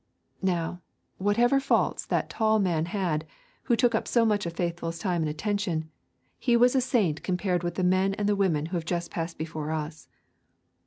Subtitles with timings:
[0.41, 0.81] Now,
[1.19, 3.23] whatever faults that tall man had
[3.65, 5.91] who took up so much of Faithful's time and attention,
[6.39, 9.37] he was a saint compared with the men and the women who have just passed
[9.37, 10.09] before us.